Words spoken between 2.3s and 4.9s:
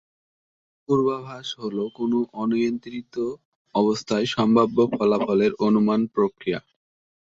অনিয়ন্ত্রিত অবস্থায় সম্ভাব্য